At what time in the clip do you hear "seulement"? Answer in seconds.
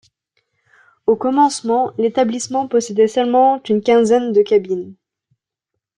3.07-3.61